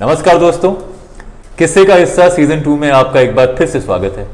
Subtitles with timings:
[0.00, 0.70] नमस्कार दोस्तों।
[1.58, 4.26] किस्से का हिस्सा सीज़न टू में आपका एक बार फिर से स्वागत है।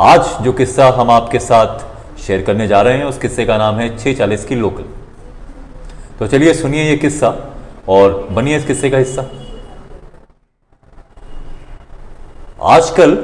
[0.00, 3.78] आज जो किस्सा हम आपके साथ शेयर करने जा रहे हैं, उस किस्से का नाम
[3.78, 4.84] है छह चालीस की लोकल।
[6.18, 7.34] तो चलिए सुनिए ये किस्सा
[7.88, 9.26] और बनिए इस किस्से का हिस्सा।
[12.68, 13.18] आजकल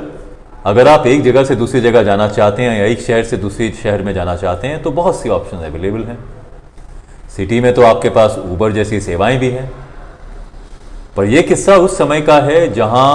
[0.67, 3.73] अगर आप एक जगह से दूसरी जगह जाना चाहते हैं या एक शहर से दूसरे
[3.83, 6.19] शहर में जाना चाहते हैं तो बहुत सी ऑप्शन अवेलेबल हैं।
[7.37, 9.71] सिटी में तो आपके पास ऊबर जैसी सेवाएँ भी हैं
[11.17, 13.13] पर यह किस्सा उस समय का है जहाँ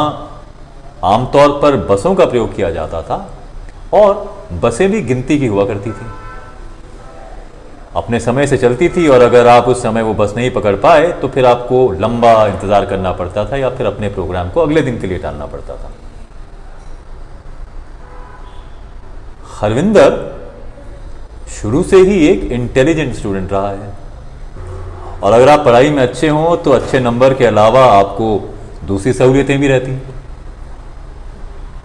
[1.05, 3.17] आमतौर पर बसों का प्रयोग किया जाता था
[3.93, 6.05] और बसें भी गिनती की हुआ करती थी।
[7.95, 11.11] अपने समय से चलती थी और अगर आप उस समय वो बस नहीं पकड़ पाए
[11.11, 14.99] तो फिर आपको लंबा इंतज़ार करना पड़ता था या फिर अपने प्रोग्राम को अगले दिन
[14.99, 15.91] के लिए टालना पड़ता था।
[19.55, 20.13] हरविंदर
[21.51, 24.00] शुरू से ही एक इंटेलिजेंट स्टूडेंट रहा है।
[25.23, 28.37] और अगर आप पढ़ाई में अच्छे हों तो अच्छे नंबर के अलावा आपको
[28.87, 29.91] दूसरी सहूलियतें भी रहती।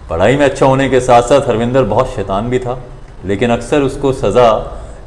[0.09, 2.77] पढ़ाई में अच्छा होने के साथ साथ हरविंदर बहुत शैतान भी था,
[3.25, 4.49] लेकिन अक्सर उसको सज़ा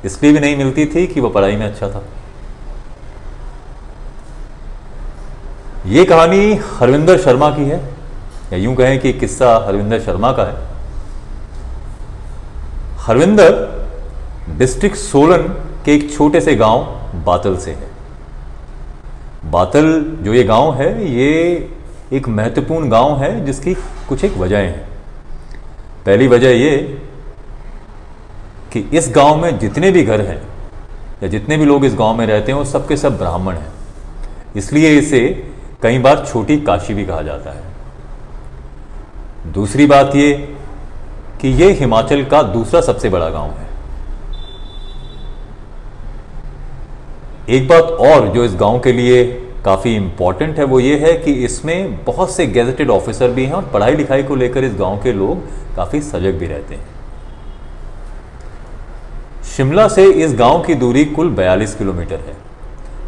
[0.04, 2.02] इसलिए भी नहीं मिलती थी कि वो पढ़ाई में अच्छा था।
[5.86, 7.78] ये कहानी हरविंदर शर्मा की है,
[8.52, 10.56] या यूँ कहें कि किस्सा हरविंदर शर्मा का है।
[13.00, 13.52] हरविंदर
[14.58, 15.42] डिस्ट्रिक्ट सोलन
[15.84, 16.84] के एक छोटे से गाँव
[17.26, 17.88] बातल से है।
[19.50, 21.68] बातल, जो ये गाँव है, ये
[22.12, 23.74] एक महत्वपूर्ण गाँव है, जिसकी
[24.08, 24.88] कुछ एक वजह हैं।
[26.06, 26.76] पहली वजह ये
[28.72, 30.42] कि इस गाँव में जितने भी घर हैं,
[31.22, 33.72] या जितने भी लोग इस गाँव में रहते हैं, वो सबके सब ब्राह्मण हैं।
[34.56, 35.20] इसलिए इसे
[35.82, 37.62] कई बार छोटी काशी भी कहा जाता है।
[39.52, 40.32] दूसरी बात ये
[41.40, 43.69] कि ये हिमाचल का दूसरा सबसे बड़ा गाँव है।
[47.48, 49.24] एक बात और जो इस गाँव के लिए
[49.64, 53.64] काफ़ी इंपॉर्टेंट है, वो ये है कि इसमें बहुत से गैजेटेड ऑफिसर भी हैं और
[53.64, 55.38] पढ़ाई लिखाई को लेकर इस गाँव के लोग
[55.76, 56.88] काफ़ी सजग भी रहते हैं।
[59.56, 62.36] शिमला से इस गाँव की दूरी कुल 42 किलोमीटर है।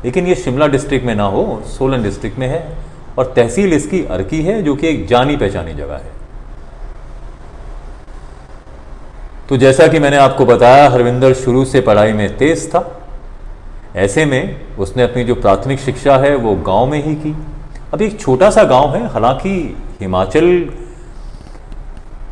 [0.05, 2.77] लेकिन ये शिमला डिस्ट्रिक्ट में ना हो, सोलन डिस्ट्रिक्ट में है
[3.19, 6.11] और तहसील इसकी अर्की है, जो कि एक जानी पहचानी जगह है।
[9.49, 13.02] तो जैसा कि मैंने आपको बताया, हरविंदर शुरू से पढ़ाई में तेज था।
[13.97, 17.35] ऐसे में उसने अपनी जो प्राथमिक शिक्षा है वो गाँव में ही की।
[17.95, 19.51] अब एक छोटा सा गाँव है, हालाँकि
[20.01, 20.47] हिमाचल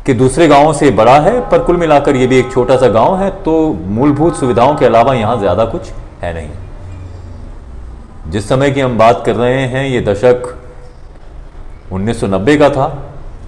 [0.05, 3.17] के दूसरे गाँवों से बड़ा है, पर कुल मिलाकर ये भी एक छोटा सा गाँव
[3.17, 5.91] है तो मूलभूत सुविधाओं के अलावा यहाँ ज़्यादा कुछ
[6.21, 10.55] है नहीं। जिस समय की हम बात कर रहे हैं, ये दशक
[11.93, 12.87] 1990 का था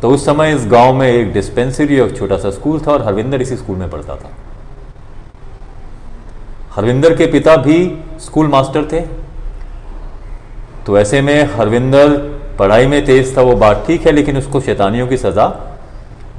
[0.01, 3.41] तो उस समय इस गाँव में एक डिस्पेंसरी और छोटा सा स्कूल था और हरविंदर
[3.41, 4.29] इसी स्कूल में पढ़ता था।
[6.73, 7.75] हरविंदर के पिता भी
[8.19, 9.01] स्कूल मास्टर थे।
[10.85, 12.17] तो ऐसे में हरविंदर
[12.59, 15.47] पढ़ाई में तेज था, वो बात ठीक है, लेकिन उसको शैतानियों की सज़ा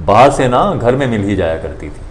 [0.01, 2.01] बाहर से ना घर में मिल ही जाया करती थी।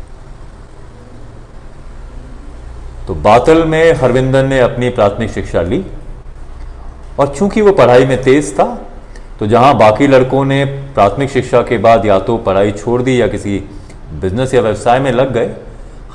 [3.07, 5.85] तो बातल में हरविंदर ने अपनी प्राथमिक शिक्षा ली,
[7.21, 8.65] और चूँकि वो पढ़ाई में तेज था
[9.41, 13.27] तो जहाँ बाकी लड़कों ने प्राथमिक शिक्षा के बाद या तो पढ़ाई छोड़ दी या
[13.29, 13.59] किसी
[14.21, 15.55] बिज़नेस या व्यवसाय में लग गए,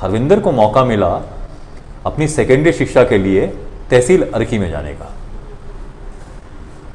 [0.00, 1.08] हरविंदर को मौका मिला
[2.06, 3.46] अपनी सेकेंडरी शिक्षा के लिए
[3.90, 5.10] तहसील अर्की में जाने का।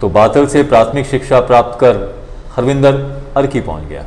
[0.01, 1.97] तो बातल से प्राथमिक शिक्षा प्राप्त कर
[2.55, 2.95] हरविंदर
[3.37, 4.05] अर्की पहुँच गया।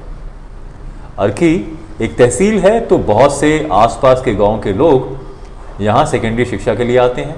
[1.19, 1.55] अर्की
[2.03, 6.85] एक तहसील है तो बहुत से आसपास के गाँव के लोग यहाँ सेकेंडरी शिक्षा के
[6.85, 7.37] लिए आते हैं।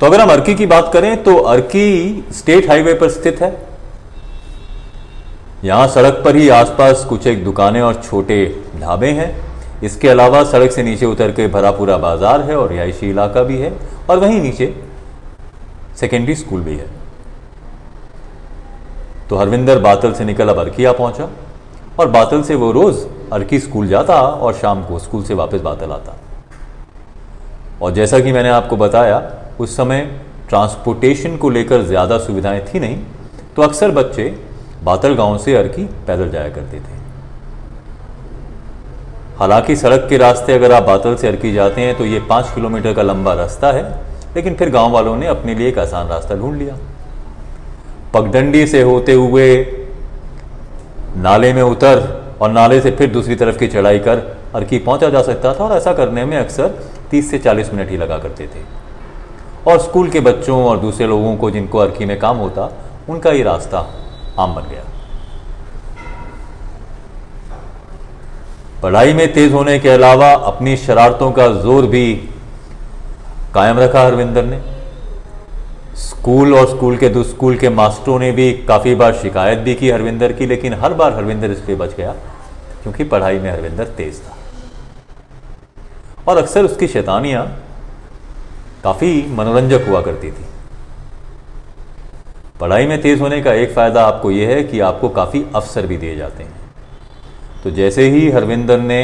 [0.00, 3.50] तो अगर हम अर्की की बात करें तो अर्की स्टेट हाईवे पर स्थित है।
[5.64, 8.44] यहाँ सड़क पर ही आसपास कुछ एक दुकानें और छोटे
[8.80, 9.34] ढाबे हैं।
[9.82, 13.56] इसके अलावा सड़क से नीचे उतर के भरा पूरा बाज़ार है और रिहायशी इलाका भी
[13.58, 13.72] है
[14.10, 14.74] और वहीं नीचे
[15.96, 16.86] सेकेंडरी स्कूल भी है।
[19.30, 21.28] तो हरविंदर बातल से निकल अब अर्किया पहुँचा
[22.00, 25.92] और बातल से वो रोज अर्की स्कूल जाता और शाम को स्कूल से वापस बातल
[25.92, 26.16] आता।
[27.82, 29.22] और जैसा कि मैंने आपको बताया,
[29.60, 30.00] उस समय
[30.48, 32.98] ट्रांसपोर्टेशन को लेकर ज़्यादा सुविधाएँ थी नहीं
[33.56, 34.28] तो अक्सर बच्चे
[34.84, 36.95] बातल गाँव से अर्की पैदल जाया करते थे।
[39.36, 42.92] हालाँकि सड़क के रास्ते अगर आप बातल से अर्की जाते हैं तो ये पाँच किलोमीटर
[42.94, 43.82] का लंबा रास्ता है,
[44.36, 46.76] लेकिन फिर गाँव वालों ने अपने लिए एक आसान रास्ता ढूंढ लिया।
[48.14, 49.48] पगडंडी से होते हुए
[51.16, 54.22] नाले में उतर और नाले से फिर दूसरी तरफ़ की चढ़ाई कर
[54.54, 56.68] अर्की पहुँचा जा सकता था, और ऐसा करने में अक्सर
[57.10, 58.64] 30 से 40 मिनट ही लगा करते थे।
[59.70, 62.70] और स्कूल के बच्चों और दूसरे लोगों को जिनको अर्की में काम होता,
[63.08, 63.86] उनका ये रास्ता
[64.38, 64.82] आम बन गया।
[68.86, 72.14] पढ़ाई में तेज होने के अलावा अपनी शरारतों का ज़ोर भी
[73.54, 74.58] कायम रखा हरविंदर ने।
[75.98, 79.90] स्कूल और स्कूल के दो स्कूल के मास्टरों ने भी काफ़ी बार शिकायत भी की
[79.90, 82.12] हरविंदर की, लेकिन हर बार हरविंदर इस पर बच गया
[82.82, 84.36] क्योंकि पढ़ाई में हरविंदर तेज था।
[86.28, 87.46] और अक्सर उसकी शैतानियाँ
[88.84, 90.44] काफ़ी मनोरंजक हुआ करती थी।
[92.60, 95.96] पढ़ाई में तेज़ होने का एक फ़ायदा आपको यह है कि आपको काफ़ी अवसर भी
[95.96, 96.65] दिए जाते हैं।
[97.66, 98.98] तो जैसे ही हरविंदर ने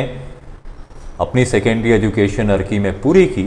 [1.21, 3.45] अपनी सेकेंडरी एजुकेशन अर्की में पूरी की,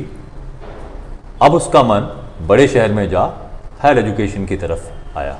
[1.42, 2.08] अब उसका मन
[2.48, 3.22] बड़े शहर में जा
[3.80, 5.38] हायर एजुकेशन की तरफ़ आया।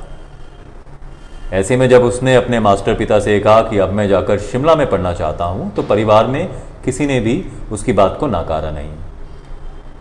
[1.54, 4.90] ऐसे में जब उसने अपने मास्टर पिता से कहा कि अब मैं जाकर शिमला में
[4.90, 6.48] पढ़ना चाहता हूँ तो परिवार में
[6.86, 7.36] किसी ने भी
[7.72, 8.92] उसकी बात को नकारा नहीं।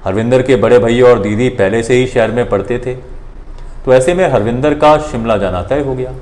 [0.05, 2.95] हरविंदर के बड़े भैया और दीदी पहले से ही शहर में पढ़ते थे
[3.85, 6.15] तो ऐसे में हरविंदर का शिमला जाना तय हो गया।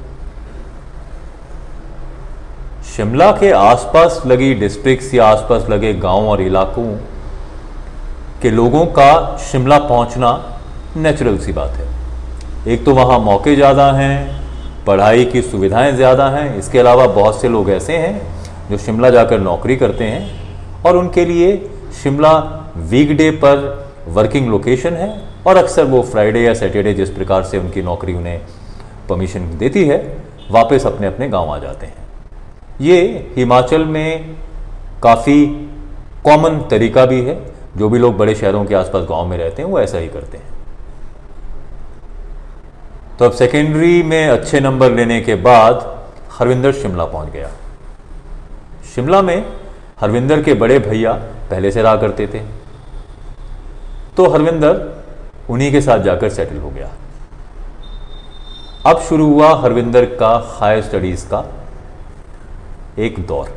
[2.93, 6.87] शिमला के आसपास लगी डिस्ट्रिक्ट्स या आसपास लगे गाँव और इलाकों
[8.43, 10.33] के लोगों का शिमला पहुँचना
[10.97, 16.59] नेचुरल सी बात है। एक तो वहाँ मौके ज़्यादा हैं, पढ़ाई की सुविधाएँ ज़्यादा हैं,
[16.59, 21.25] इसके अलावा बहुत से लोग ऐसे हैं जो शिमला जाकर नौकरी करते हैं और उनके
[21.25, 21.57] लिए
[22.03, 22.37] शिमला
[22.91, 23.65] वीकडे पर
[24.11, 25.11] वर्किंग लोकेशन है
[25.47, 28.41] और अक्सर वो फ्राइडे या सैटरडे जिस प्रकार से उनकी नौकरी उन्हें
[29.09, 29.99] परमिशन देती है,
[30.51, 32.02] वापस अपने अपने गाँव आ जाते हैं।
[32.83, 34.37] ये हिमाचल में
[35.03, 35.47] काफ़ी
[36.25, 39.69] कॉमन तरीका भी है। जो भी लोग बड़े शहरों के आसपास गाँव में रहते हैं,
[39.69, 40.51] वो ऐसा ही करते हैं।
[43.19, 47.51] तो अब सेकेंडरी में अच्छे नंबर लेने के बाद हरविंदर शिमला पहुँच गया।
[48.95, 49.47] शिमला में
[50.01, 51.13] हरविंदर के बड़े भैया
[51.51, 52.39] पहले से रहा करते थे।
[54.17, 55.03] तो हरविंदर
[55.51, 56.91] उन्हीं के साथ जाकर सेटल हो गया।
[58.87, 61.62] अब शुरू हुआ हरविंदर का हायर स्टडीज़ का
[62.99, 63.55] एक दौर।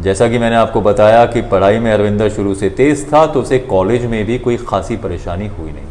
[0.00, 3.58] जैसा कि मैंने आपको बताया कि पढ़ाई में अरविंदर शुरू से तेज था तो उसे
[3.58, 5.86] कॉलेज में भी कोई खासी परेशानी हुई नहीं।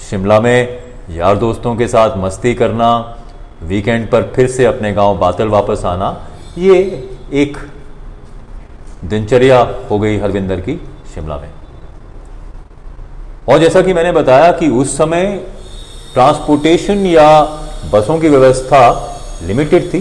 [0.00, 2.90] शिमला में यार दोस्तों के साथ मस्ती करना
[3.62, 6.10] वीकेंड पर फिर से अपने गाँव बातल वापस आना,
[6.58, 6.76] ये
[7.32, 7.56] एक
[9.04, 9.60] दिनचर्या
[9.90, 10.76] हो गई हरविंदर की
[11.14, 11.50] शिमला में।
[13.48, 15.26] और जैसा कि मैंने बताया कि उस समय
[16.14, 17.28] ट्रांसपोर्टेशन या
[17.92, 18.80] बसों की व्यवस्था
[19.42, 20.00] लिमिटेड थी।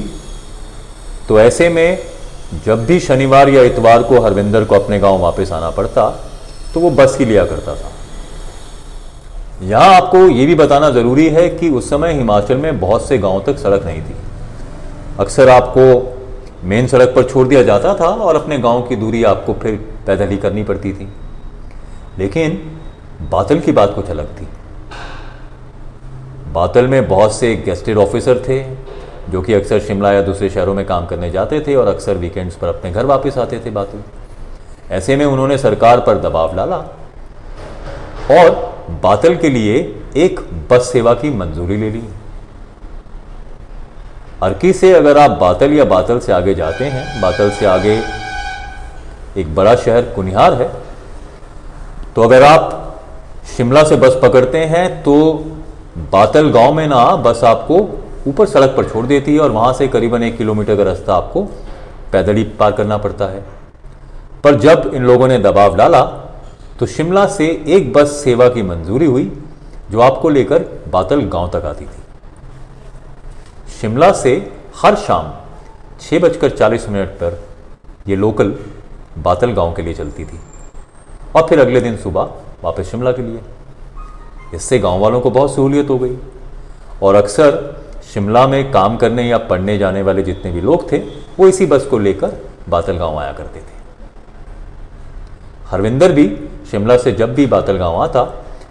[1.28, 2.00] तो ऐसे में
[2.66, 6.10] जब भी शनिवार या इतवार को हरविंदर को अपने गाँव वापस आना पड़ता
[6.74, 7.92] तो वो बस ही लिया करता था।
[9.64, 13.44] यहाँ आपको यह भी बताना ज़रूरी है कि उस समय हिमाचल में बहुत से गाँव
[13.46, 14.16] तक सड़क नहीं थी।
[15.20, 19.54] अक्सर आपको मेन सड़क पर छोड़ दिया जाता था और अपने गाँव की दूरी आपको
[19.54, 19.76] फिर
[20.08, 21.08] पैदल ही करनी पड़ती थी।
[22.20, 22.52] लेकिन
[23.32, 24.48] बातल की बात कुछ अलग थी।
[26.54, 28.60] बातल में बहुत से गेस्टेड ऑफिसर थे,
[29.30, 32.56] जो कि अक्सर शिमला या दूसरे शहरों में काम करने जाते थे और अक्सर वीकेंड्स
[32.56, 34.04] पर अपने घर वापस आते थे बातल।
[34.92, 36.78] ऐसे में उन्होंने सरकार पर दबाव डाला
[38.34, 38.50] और
[39.04, 39.76] बातल के लिए
[40.18, 40.40] एक
[40.70, 42.04] बस सेवा की मंजूरी ले ली।
[44.44, 48.00] अर्की से अगर आप बातल या बातल से आगे जाते हैं, बातल से आगे
[49.38, 50.70] एक बड़ा शहर कुनिहार है
[52.16, 52.74] तो अगर आप
[53.58, 55.16] शिमला से बस पकड़ते हैं तो
[55.98, 57.78] बातल गाँव में ना बस आपको
[58.28, 61.44] ऊपर सड़क पर छोड़ देती है और वहाँ से करीबन एक किलोमीटर का रास्ता आपको
[62.12, 63.44] पैदल ही पार करना पड़ता है।
[64.44, 66.02] पर जब इन लोगों ने दबाव डाला
[66.80, 69.32] तो शिमला से एक बस सेवा की मंजूरी हुई,
[69.92, 72.02] जो आपको लेकर बातल गाँव तक आती थी।
[73.82, 74.36] शिमला से
[74.82, 75.32] हर शाम
[76.02, 77.44] छह बजकर चालीस मिनट पर
[78.08, 78.56] यह लोकल
[79.18, 80.40] बातल गाँव के लिए चलती थी
[81.36, 82.30] और फिर अगले दिन सुबह
[82.64, 83.40] वापस शिमला के लिए।
[84.54, 86.18] इससे गाँव वालों को बहुत सहूलियत हो गई।
[87.04, 90.98] और अक्सर शिमला में काम करने या पढ़ने जाने वाले जितने भी लोग थे,
[91.40, 92.38] वो इसी बस को लेकर
[92.70, 93.76] बातल गाँव आया करते थे।
[95.68, 96.28] हरविंदर भी
[96.72, 98.24] शिमला से जब भी बातल गाँव आता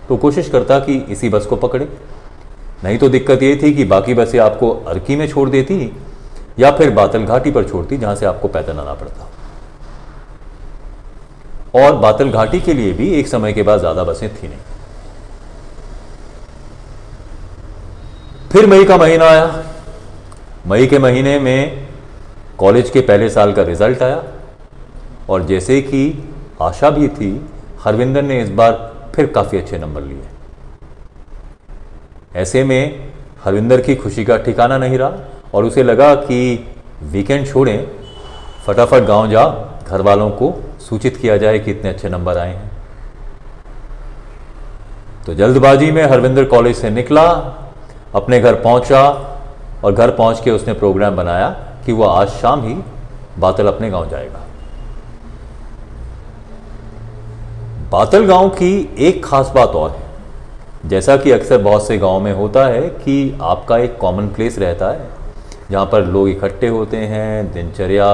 [0.09, 1.89] तो कोशिश करता कि इसी बस को पकड़े।
[2.85, 5.93] नहीं तो दिक्कत ये थी कि बाकी बसें आपको अर्की में छोड़ देती
[6.59, 9.29] या फिर बातल घाटी पर छोड़ती, जहाँ से आपको पैदल आना पड़ता।
[11.75, 14.59] और बातल घाटी के लिए भी एक समय के बाद ज़्यादा बसें थी नहीं।
[18.57, 19.65] फिर मई का महीना आया।
[20.67, 21.87] मई के महीने में
[22.59, 24.23] कॉलेज के पहले साल का रिज़ल्ट आया
[25.29, 26.01] और जैसे कि
[26.63, 27.29] आशा भी थी,
[27.81, 28.73] हरविंदर ने इस बार
[29.15, 30.23] फिर काफ़ी अच्छे नंबर लिए।
[32.35, 33.13] ऐसे में
[33.45, 35.13] हरविंदर की खुशी का ठिकाना नहीं रहा
[35.55, 36.67] और उसे लगा कि
[37.03, 37.87] वीकेंड छोड़ें,
[38.67, 39.45] फटाफट गाँव जा
[39.89, 42.71] घर वालों को सूचित किया जाए कि इतने अच्छे नंबर आए हैं।
[45.27, 47.29] तो जल्दबाजी में हरविंदर कॉलेज से निकला
[48.17, 49.03] अपने घर पहुँचा
[49.85, 51.49] और घर पहुँच के उसने प्रोग्राम बनाया
[51.87, 52.75] कि वह आज शाम ही
[53.39, 54.43] बातल अपने गाँव जाएगा।
[57.93, 62.33] बातल गाँव की एक खास बात और है। जैसा कि अक्सर बहुत से गाँव में
[62.33, 65.09] होता है कि आपका एक कॉमन प्लेस रहता है,
[65.71, 68.13] जहाँ पर लोग इकट्ठे होते हैं, दिनचर्या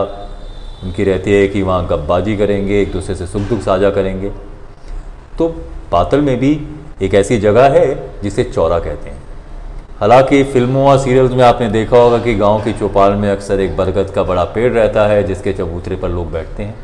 [0.84, 4.30] उनकी रहती है कि वहाँ गप्बाजी करेंगे, एक दूसरे से सुख दुख साझा करेंगे।
[5.38, 5.48] तो
[5.92, 6.58] बातल में भी
[7.02, 9.21] एक ऐसी जगह है जिसे चौरा कहते हैं।
[10.02, 13.76] हालाँकि फ़िल्मों और सीरियल्स में आपने देखा होगा कि गाँव की चौपाल में अक्सर एक
[13.76, 16.74] बरगद का बड़ा पेड़ रहता है, जिसके चबूतरे पर लोग बैठते हैं।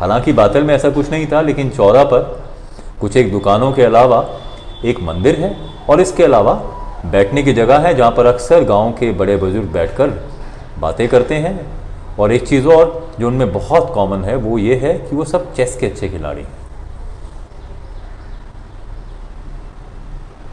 [0.00, 2.20] हालाँकि बातल में ऐसा कुछ नहीं था, लेकिन चौरा पर
[3.00, 4.24] कुछ एक दुकानों के अलावा
[4.84, 5.54] एक मंदिर है
[5.90, 6.54] और इसके अलावा
[7.06, 10.18] बैठने की जगह है, जहाँ पर अक्सर गाँव के बड़े बुज़ुर्ग बैठकर
[10.78, 11.60] बातें करते हैं।
[12.18, 15.54] और एक चीज़ और जो उनमें बहुत कॉमन है, वो ये है कि वो सब
[15.54, 16.52] चेस के अच्छे खिलाड़ी हैं।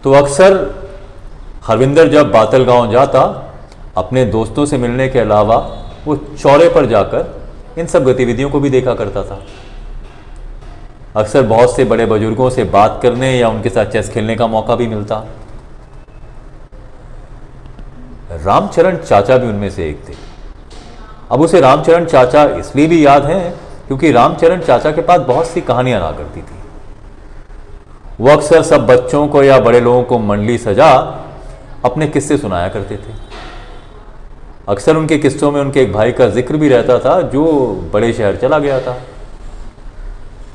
[0.03, 0.89] तो अक्सर
[1.61, 3.21] हरविंदर जब बातल गाँव जाता,
[3.97, 5.55] अपने दोस्तों से मिलने के अलावा
[6.05, 9.39] वो चौरे पर जाकर इन सब गतिविधियों को भी देखा करता था।
[11.15, 14.75] अक्सर बहुत से बड़े बुज़ुर्गों से बात करने या उनके साथ चेस खेलने का मौका
[14.75, 15.25] भी मिलता।
[18.43, 20.13] रामचरण चाचा भी उनमें से एक थे।
[21.31, 23.39] अब उसे रामचरण चाचा इसलिए भी याद है
[23.87, 26.59] क्योंकि रामचरण चाचा के पास बहुत सी कहानियाँ रहा करती थी।
[28.19, 30.93] वो अक्सर सब बच्चों को या बड़े लोगों को मंडली सजा
[31.85, 33.13] अपने किस्से सुनाया करते थे।
[34.69, 38.35] अक्सर उनके किस्सों में उनके एक भाई का ज़िक्र भी रहता था, जो बड़े शहर
[38.35, 38.97] चला गया था।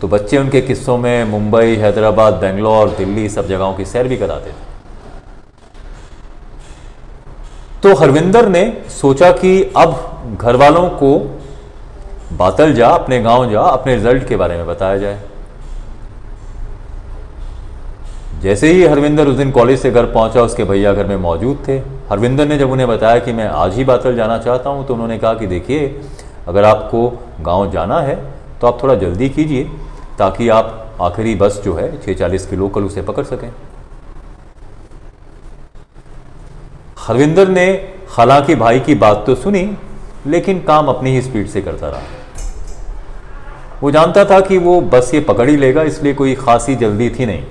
[0.00, 4.50] तो बच्चे उनके किस्सों में मुंबई, हैदराबाद, बेंगलोर, दिल्ली सब जगहों की सैर भी कराते
[4.50, 4.64] थे।
[7.82, 11.18] तो हरविंदर ने सोचा कि अब घर वालों को
[12.32, 15.20] बातल जा, अपने गाँव जा, अपने रिज़ल्ट के बारे में बताया जाए।
[18.42, 21.78] जैसे ही हरविंदर उस दिन कॉलेज से घर पहुँचा, उसके भैया घर में मौजूद थे।
[22.10, 25.18] हरविंदर ने जब उन्हें बताया कि मैं आज ही बातल जाना चाहता हूँ तो उन्होंने
[25.18, 26.00] कहा कि देखिए,
[26.48, 27.08] अगर आपको
[27.40, 28.16] गाँव जाना है
[28.60, 29.64] तो आप थोड़ा जल्दी कीजिए,
[30.18, 33.50] ताकि आप आखिरी बस जो है छः चालीस की लोकल उसे पकड़ सकें।
[36.98, 37.66] हरविंदर ने
[38.10, 39.70] हालाँकि भाई की बात तो सुनी,
[40.26, 42.00] लेकिन काम अपनी ही स्पीड से करता रहा।
[43.82, 47.26] वो जानता था कि वो बस ये पकड़ ही लेगा, इसलिए कोई खासी जल्दी थी
[47.26, 47.44] नहीं।